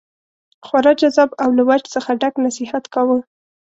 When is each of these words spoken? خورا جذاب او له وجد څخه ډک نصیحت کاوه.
خورا 0.65 0.93
جذاب 1.01 1.29
او 1.43 1.49
له 1.57 1.63
وجد 1.69 1.87
څخه 1.95 2.09
ډک 2.21 2.33
نصیحت 2.47 2.83
کاوه. 2.93 3.17